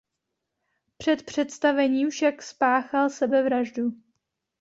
Před 0.97 1.23
představením 1.25 2.09
však 2.09 2.41
spáchal 2.41 3.09
sebevraždu. 3.09 3.91